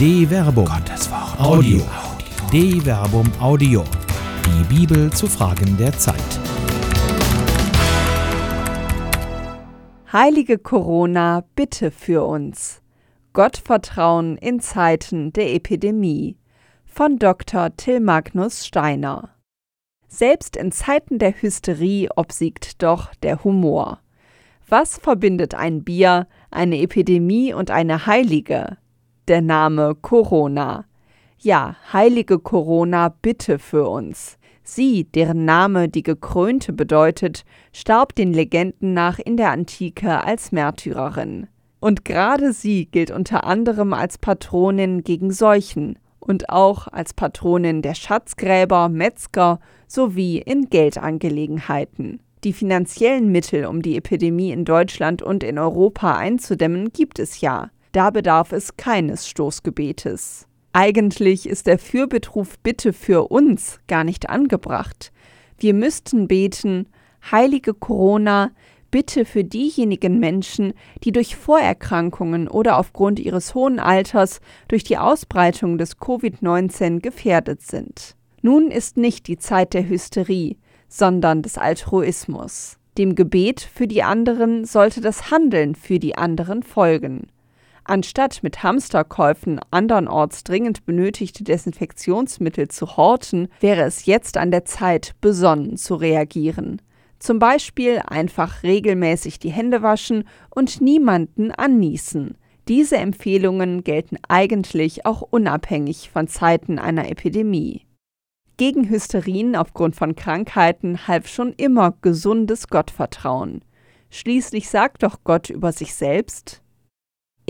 [0.00, 0.64] De Verbum.
[0.64, 1.38] Gottes Wort.
[1.38, 1.82] Audio.
[2.50, 3.84] De Verbum Audio.
[4.46, 6.16] Die Bibel zu Fragen der Zeit.
[10.10, 12.80] Heilige Corona, bitte für uns.
[13.34, 16.38] Gottvertrauen in Zeiten der Epidemie.
[16.86, 17.76] Von Dr.
[17.76, 19.28] Till Magnus Steiner.
[20.08, 24.00] Selbst in Zeiten der Hysterie obsiegt doch der Humor.
[24.66, 28.78] Was verbindet ein Bier, eine Epidemie und eine Heilige?
[29.30, 30.86] Der Name Corona.
[31.38, 34.38] Ja, heilige Corona, bitte für uns.
[34.64, 41.46] Sie, deren Name die Gekrönte bedeutet, starb den Legenden nach in der Antike als Märtyrerin.
[41.78, 47.94] Und gerade sie gilt unter anderem als Patronin gegen Seuchen und auch als Patronin der
[47.94, 52.18] Schatzgräber, Metzger sowie in Geldangelegenheiten.
[52.42, 57.70] Die finanziellen Mittel, um die Epidemie in Deutschland und in Europa einzudämmen, gibt es ja.
[57.92, 60.46] Da bedarf es keines Stoßgebetes.
[60.72, 65.12] Eigentlich ist der Fürbettruf Bitte für uns gar nicht angebracht.
[65.58, 66.86] Wir müssten beten,
[67.32, 68.52] heilige Corona,
[68.92, 75.76] bitte für diejenigen Menschen, die durch Vorerkrankungen oder aufgrund ihres hohen Alters durch die Ausbreitung
[75.76, 78.14] des Covid-19 gefährdet sind.
[78.42, 80.56] Nun ist nicht die Zeit der Hysterie,
[80.88, 82.78] sondern des Altruismus.
[82.96, 87.28] Dem Gebet für die anderen sollte das Handeln für die anderen folgen.
[87.90, 95.16] Anstatt mit Hamsterkäufen andernorts dringend benötigte Desinfektionsmittel zu horten, wäre es jetzt an der Zeit,
[95.20, 96.80] besonnen zu reagieren.
[97.18, 102.36] Zum Beispiel einfach regelmäßig die Hände waschen und niemanden anniesen.
[102.68, 107.86] Diese Empfehlungen gelten eigentlich auch unabhängig von Zeiten einer Epidemie.
[108.56, 113.64] Gegen Hysterien aufgrund von Krankheiten half schon immer gesundes Gottvertrauen.
[114.10, 116.62] Schließlich sagt doch Gott über sich selbst: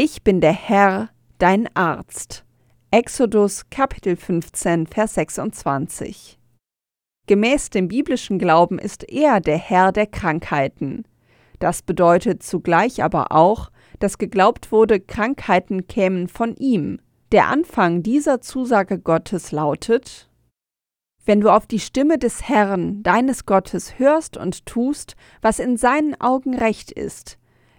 [0.00, 2.44] Ich bin der Herr, dein Arzt.
[2.92, 6.38] Exodus Kapitel 15, Vers 26.
[7.26, 11.02] Gemäß dem biblischen Glauben ist er der Herr der Krankheiten.
[11.58, 17.00] Das bedeutet zugleich aber auch, dass geglaubt wurde, Krankheiten kämen von ihm.
[17.32, 20.30] Der Anfang dieser Zusage Gottes lautet
[21.24, 26.14] Wenn du auf die Stimme des Herrn, deines Gottes, hörst und tust, was in seinen
[26.20, 27.36] Augen recht ist,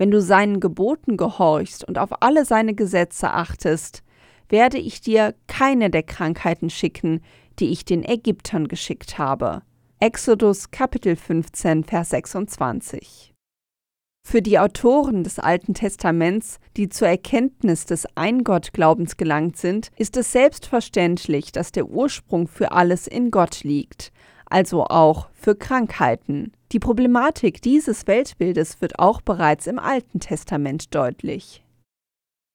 [0.00, 4.02] wenn du seinen Geboten gehorchst und auf alle seine Gesetze achtest,
[4.48, 7.20] werde ich dir keine der Krankheiten schicken,
[7.58, 9.60] die ich den Ägyptern geschickt habe.
[9.98, 13.34] Exodus Kapitel 15, Vers 26.
[14.26, 20.32] Für die Autoren des Alten Testaments, die zur Erkenntnis des Eingottglaubens gelangt sind, ist es
[20.32, 24.12] selbstverständlich, dass der Ursprung für alles in Gott liegt,
[24.46, 26.54] also auch für Krankheiten.
[26.72, 31.64] Die Problematik dieses Weltbildes wird auch bereits im Alten Testament deutlich.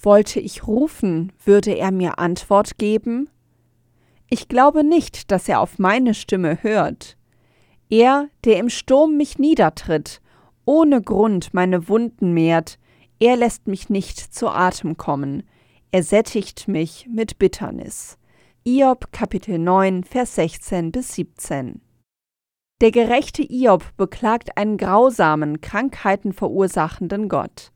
[0.00, 3.28] Wollte ich rufen, würde er mir Antwort geben?
[4.30, 7.18] Ich glaube nicht, dass er auf meine Stimme hört.
[7.90, 10.22] Er, der im Sturm mich niedertritt,
[10.64, 12.78] ohne Grund meine Wunden mehrt,
[13.18, 15.42] er lässt mich nicht zu Atem kommen,
[15.90, 18.18] er sättigt mich mit Bitternis.
[18.64, 21.80] Iob Kapitel 9, Vers 16 bis 17.
[22.80, 27.72] Der gerechte Iob beklagt einen grausamen, Krankheiten verursachenden Gott.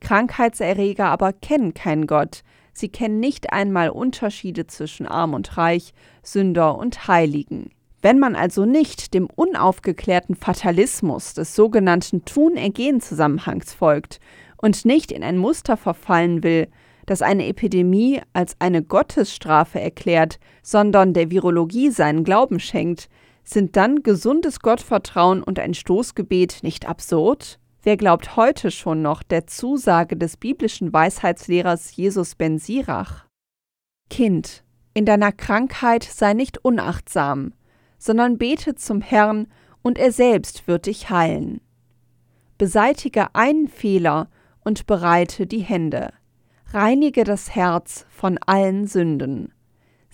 [0.00, 2.42] Krankheitserreger aber kennen keinen Gott,
[2.76, 7.70] Sie kennen nicht einmal Unterschiede zwischen arm und reich, Sünder und Heiligen.
[8.02, 14.20] Wenn man also nicht dem unaufgeklärten Fatalismus des sogenannten Tun-Ergehen-Zusammenhangs folgt
[14.58, 16.68] und nicht in ein Muster verfallen will,
[17.06, 23.08] das eine Epidemie als eine Gottesstrafe erklärt, sondern der Virologie seinen Glauben schenkt,
[23.48, 27.58] sind dann gesundes Gottvertrauen und ein Stoßgebet nicht absurd?
[27.82, 33.26] Wer glaubt heute schon noch der Zusage des biblischen Weisheitslehrers Jesus ben Sirach?
[34.10, 37.54] Kind, in deiner Krankheit sei nicht unachtsam,
[37.98, 39.46] sondern bete zum Herrn,
[39.82, 41.60] und er selbst wird dich heilen.
[42.58, 44.28] Beseitige einen Fehler
[44.64, 46.12] und bereite die Hände.
[46.72, 49.52] Reinige das Herz von allen Sünden.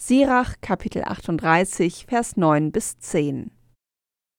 [0.04, 3.52] Sirach Kapitel 38 Vers 9 bis 10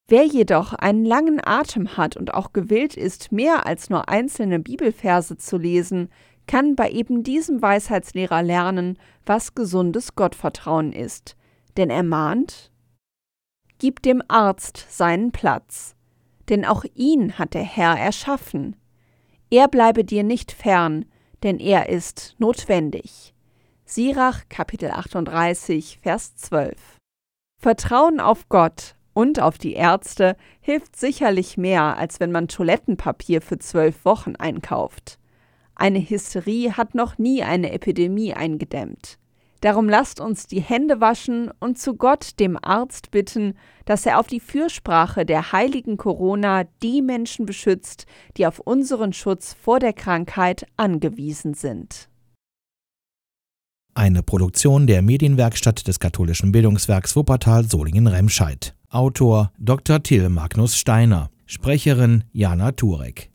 [0.10, 5.38] Wer jedoch einen langen Atem hat und auch gewillt ist, mehr als nur einzelne Bibelverse
[5.38, 6.10] zu lesen,
[6.48, 11.38] kann bei eben diesem Weisheitslehrer lernen, was gesundes Gottvertrauen ist.
[11.78, 12.70] Denn er mahnt,
[13.78, 15.96] Gib dem Arzt seinen Platz,
[16.50, 18.76] denn auch ihn hat der Herr erschaffen.
[19.50, 21.06] Er bleibe dir nicht fern,
[21.42, 23.33] denn er ist notwendig.
[23.96, 26.98] Sirach Kapitel 38 Vers 12
[27.62, 33.60] Vertrauen auf Gott und auf die Ärzte hilft sicherlich mehr, als wenn man Toilettenpapier für
[33.60, 35.20] zwölf Wochen einkauft.
[35.76, 39.20] Eine Hysterie hat noch nie eine Epidemie eingedämmt.
[39.62, 43.54] Darum lasst uns die Hände waschen und zu Gott, dem Arzt, bitten,
[43.86, 48.08] dass er auf die Fürsprache der heiligen Corona die Menschen beschützt,
[48.38, 52.10] die auf unseren Schutz vor der Krankheit angewiesen sind.
[54.04, 58.76] Eine Produktion der Medienwerkstatt des katholischen Bildungswerks Wuppertal Solingen-Remscheid.
[58.90, 60.04] Autor Dr.
[60.04, 61.30] Till Magnus Steiner.
[61.46, 63.30] Sprecherin Jana Turek.